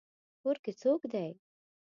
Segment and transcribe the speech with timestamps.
[0.41, 1.29] کور کې څوک دی؟